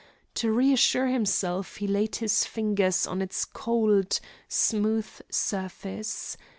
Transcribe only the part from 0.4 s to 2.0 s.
reassure himself he